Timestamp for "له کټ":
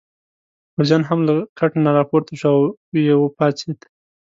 1.27-1.71